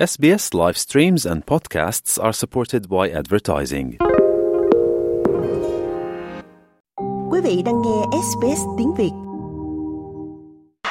[0.00, 3.96] SBS live streams and podcasts are supported by advertising.
[7.30, 9.10] Quý vị đang nghe SBS tiếng Việt.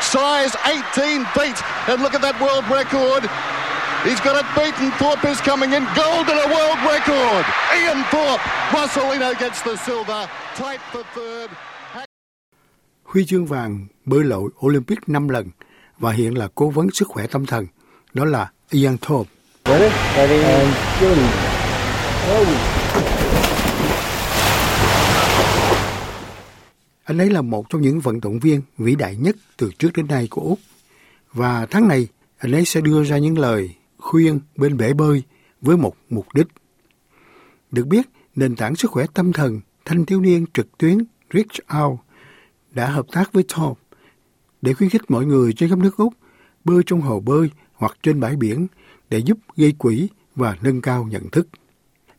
[0.01, 1.55] Size 18 beat,
[1.87, 3.23] and look at that world record.
[4.03, 4.91] He's got it beaten.
[4.99, 5.83] Thorpe is coming in.
[5.95, 7.45] Gold and a world record.
[7.81, 8.41] Ian Thorpe.
[8.71, 10.29] Marcelino gets the silver.
[10.55, 11.49] Tight for third.
[13.03, 15.49] Huy chương vàng bơi lội Olympic 5 lần
[15.99, 17.67] và hiện là cố vấn sức khỏe tâm thần.
[18.13, 19.31] Đó là Ian Thorpe.
[19.65, 19.89] Ready?
[20.15, 20.43] Ready.
[20.43, 20.73] And.
[22.31, 22.47] Oh.
[27.03, 30.07] Anh ấy là một trong những vận động viên vĩ đại nhất từ trước đến
[30.07, 30.59] nay của Úc.
[31.33, 32.07] Và tháng này,
[32.37, 35.23] anh ấy sẽ đưa ra những lời khuyên bên bể bơi
[35.61, 36.47] với một mục đích.
[37.71, 40.97] Được biết, nền tảng sức khỏe tâm thần thanh thiếu niên trực tuyến
[41.33, 41.99] Reach Out
[42.71, 43.79] đã hợp tác với Top
[44.61, 46.13] để khuyến khích mọi người trên khắp nước Úc
[46.63, 48.67] bơi trong hồ bơi hoặc trên bãi biển
[49.09, 51.47] để giúp gây quỹ và nâng cao nhận thức.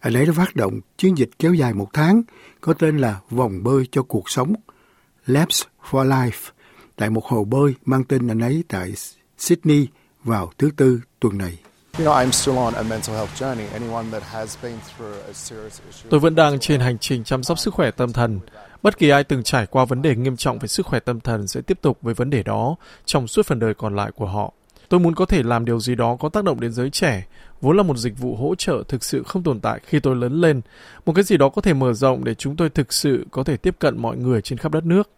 [0.00, 2.22] Anh ấy đã phát động chiến dịch kéo dài một tháng
[2.60, 4.54] có tên là Vòng bơi cho cuộc sống,
[5.26, 6.50] Laps for Life,
[6.96, 8.94] tại một hồ bơi mang tên anh ấy tại
[9.38, 9.86] Sydney
[10.24, 11.58] vào thứ Tư tuần này.
[16.10, 18.40] Tôi vẫn đang trên hành trình chăm sóc sức khỏe tâm thần.
[18.82, 21.48] Bất kỳ ai từng trải qua vấn đề nghiêm trọng về sức khỏe tâm thần
[21.48, 24.52] sẽ tiếp tục với vấn đề đó trong suốt phần đời còn lại của họ.
[24.90, 27.26] Tôi muốn có thể làm điều gì đó có tác động đến giới trẻ,
[27.60, 30.40] vốn là một dịch vụ hỗ trợ thực sự không tồn tại khi tôi lớn
[30.40, 30.60] lên,
[31.06, 33.56] một cái gì đó có thể mở rộng để chúng tôi thực sự có thể
[33.56, 35.10] tiếp cận mọi người trên khắp đất nước.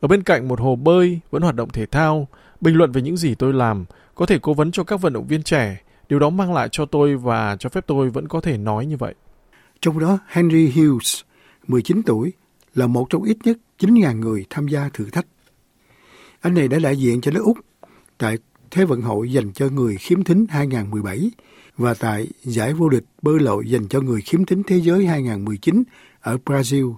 [0.00, 2.28] Ở bên cạnh một hồ bơi, vẫn hoạt động thể thao,
[2.60, 5.26] bình luận về những gì tôi làm, có thể cố vấn cho các vận động
[5.26, 8.58] viên trẻ, điều đó mang lại cho tôi và cho phép tôi vẫn có thể
[8.58, 9.14] nói như vậy.
[9.80, 11.20] Trong đó, Henry Hughes,
[11.66, 12.32] 19 tuổi,
[12.74, 15.26] là một trong ít nhất 9.000 người tham gia thử thách.
[16.40, 17.58] Anh này đã đại diện cho nước Úc
[18.18, 18.38] tại
[18.76, 21.30] Thế vận hội dành cho người khiếm thính 2017
[21.76, 25.82] và tại giải vô địch bơi lội dành cho người khiếm thính thế giới 2019
[26.20, 26.94] ở Brazil.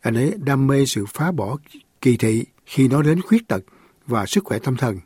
[0.00, 1.56] Anh ấy đam mê sự phá bỏ
[2.00, 3.64] kỳ thị khi nói đến khuyết tật
[4.06, 4.98] và sức khỏe tâm thần,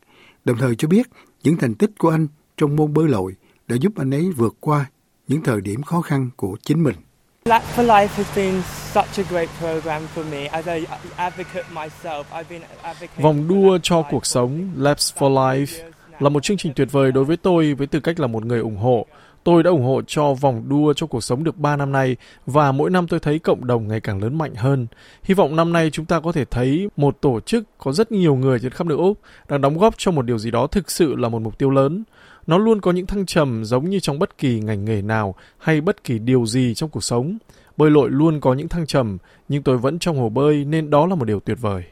[0.45, 1.07] đồng thời cho biết
[1.43, 3.35] những thành tích của anh trong môn bơi lội
[3.69, 4.87] đã giúp anh ấy vượt qua
[5.29, 6.97] những thời điểm khó khăn của chính mình.
[7.45, 8.63] Lap for Life has been
[8.93, 10.47] such a great program for me.
[10.47, 10.81] As a
[11.17, 15.91] advocate myself, I've been advocating Vòng đua cho cuộc sống Laps for Life
[16.21, 18.61] là một chương trình tuyệt vời đối với tôi với tư cách là một người
[18.61, 19.07] ủng hộ.
[19.45, 22.17] Tôi đã ủng hộ cho vòng đua cho cuộc sống được 3 năm nay
[22.47, 24.87] và mỗi năm tôi thấy cộng đồng ngày càng lớn mạnh hơn.
[25.23, 28.35] Hy vọng năm nay chúng ta có thể thấy một tổ chức có rất nhiều
[28.35, 31.15] người trên khắp nước Úc đang đóng góp cho một điều gì đó thực sự
[31.17, 32.05] là một mục tiêu lớn.
[32.47, 35.81] Nó luôn có những thăng trầm giống như trong bất kỳ ngành nghề nào hay
[35.81, 37.39] bất kỳ điều gì trong cuộc sống.
[37.77, 39.19] Bơi lội luôn có những thăng trầm,
[39.49, 41.85] nhưng tôi vẫn trong hồ bơi nên đó là một điều tuyệt vời.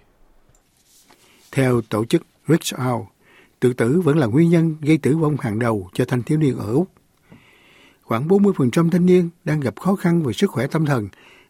[1.52, 3.06] Theo tổ chức Reach Out,
[3.60, 6.58] tự tử vẫn là nguyên nhân gây tử vong hàng đầu cho thanh thiếu niên
[6.58, 6.90] ở Úc.
[8.02, 11.08] Khoảng 40% thanh niên đang gặp khó khăn về sức khỏe tâm thần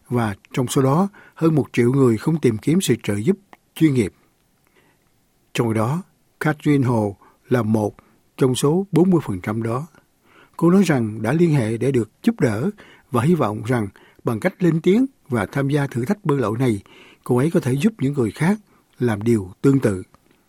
[0.09, 3.37] và trong số đó hơn một triệu người không tìm kiếm sự trợ giúp
[3.75, 4.13] chuyên nghiệp.
[5.53, 6.03] Trong đó,
[6.39, 7.17] Catherine Hồ
[7.49, 7.95] là một
[8.37, 9.87] trong số 40% đó.
[10.57, 12.69] Cô nói rằng đã liên hệ để được giúp đỡ
[13.11, 13.87] và hy vọng rằng
[14.23, 16.81] bằng cách lên tiếng và tham gia thử thách bơi lội này,
[17.23, 18.57] cô ấy có thể giúp những người khác
[18.99, 20.03] làm điều tương tự.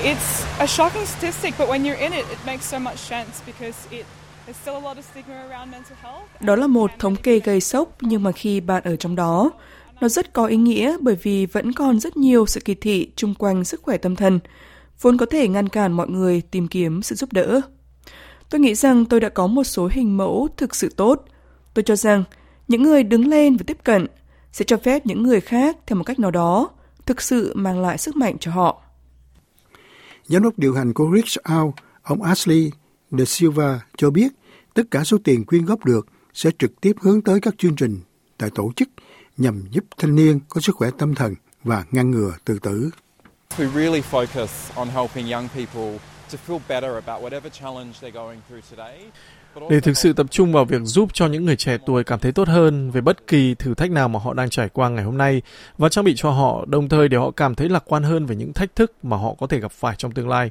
[0.07, 3.77] It's a shocking statistic, but when you're in it, it makes so much sense because
[3.91, 4.07] it
[4.47, 6.29] there's still a lot of stigma around mental health.
[6.41, 9.51] Đó là một thống kê gây sốc, nhưng mà khi bạn ở trong đó,
[10.01, 13.35] nó rất có ý nghĩa bởi vì vẫn còn rất nhiều sự kỳ thị chung
[13.35, 14.41] quanh sức khỏe tâm thần,
[15.01, 17.61] vốn có thể ngăn cản mọi người tìm kiếm sự giúp đỡ.
[18.51, 21.25] Tôi nghĩ rằng tôi đã có một số hình mẫu thực sự tốt.
[21.75, 22.25] Tôi cho rằng
[22.69, 24.07] những người đứng lên và tiếp cận
[24.53, 26.71] sẽ cho phép những người khác theo một cách nào đó
[27.07, 28.86] thực sự mang lại sức mạnh cho họ.
[30.29, 32.71] Giám đốc điều hành của Rich Out, ông Ashley
[33.11, 34.33] De Silva cho biết
[34.75, 38.01] tất cả số tiền quyên góp được sẽ trực tiếp hướng tới các chương trình
[38.39, 38.89] tại tổ chức
[39.37, 41.35] nhằm giúp thanh niên có sức khỏe tâm thần
[41.65, 42.91] và ngăn ngừa tự tử.
[43.57, 45.99] We really focus on helping young people
[46.33, 48.99] to feel better about whatever challenge they're going through today.
[49.71, 52.33] Để thực sự tập trung vào việc giúp cho những người trẻ tuổi cảm thấy
[52.33, 55.19] tốt hơn về bất kỳ thử thách nào mà họ đang trải qua ngày hôm
[55.19, 55.43] nay
[55.79, 58.37] và trang bị cho họ, đồng thời để họ cảm thấy lạc quan hơn về
[58.37, 60.51] những thách thức mà họ có thể gặp phải trong tương lai.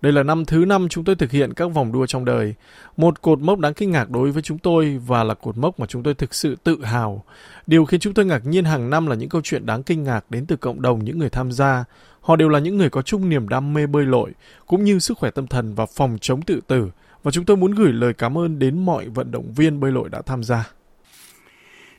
[0.00, 2.54] Đây là năm thứ năm chúng tôi thực hiện các vòng đua trong đời.
[2.96, 5.86] Một cột mốc đáng kinh ngạc đối với chúng tôi và là cột mốc mà
[5.86, 7.24] chúng tôi thực sự tự hào.
[7.66, 10.30] Điều khiến chúng tôi ngạc nhiên hàng năm là những câu chuyện đáng kinh ngạc
[10.30, 11.84] đến từ cộng đồng những người tham gia.
[12.20, 14.32] Họ đều là những người có chung niềm đam mê bơi lội,
[14.66, 16.90] cũng như sức khỏe tâm thần và phòng chống tự tử.
[17.22, 20.08] Và chúng tôi muốn gửi lời cảm ơn đến mọi vận động viên bơi lội
[20.08, 20.70] đã tham gia.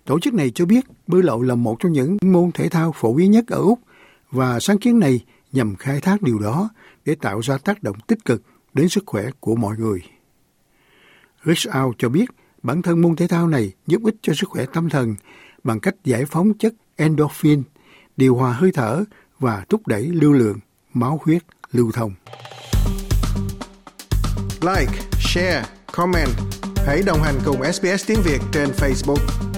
[0.06, 3.14] Tổ chức này cho biết bơi lội là một trong những môn thể thao phổ
[3.14, 3.80] biến nhất ở Úc
[4.32, 5.20] và sáng kiến này
[5.52, 6.70] nhằm khai thác điều đó
[7.06, 8.42] để tạo ra tác động tích cực
[8.74, 10.02] đến sức khỏe của mọi người.
[11.46, 12.26] Rich Out cho biết
[12.64, 15.16] bản thân môn thể thao này giúp ích cho sức khỏe tâm thần
[15.64, 17.64] bằng cách giải phóng chất endorphin,
[18.18, 19.04] điều hòa hơi thở
[19.40, 20.60] và thúc đẩy lưu lượng
[20.94, 22.14] máu huyết lưu thông.
[24.62, 26.30] Like, share, comment.
[26.86, 29.51] Hãy đồng hành cùng SBS tiếng Việt trên Facebook.